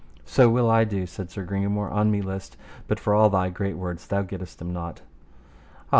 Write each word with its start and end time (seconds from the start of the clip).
So 0.25 0.49
will 0.49 0.67
I 0.67 0.83
do, 0.83 1.05
said 1.05 1.29
Sir 1.29 1.45
Gringamore, 1.45 1.91
an 1.95 2.09
me 2.09 2.23
list, 2.23 2.57
but 2.87 2.99
for 2.99 3.13
all 3.13 3.29
thy 3.29 3.51
great 3.51 3.77
words 3.77 4.07
thou 4.07 4.23
gettest 4.23 4.59
him 4.59 4.73
not. 4.73 5.01
Ah! 5.75 5.79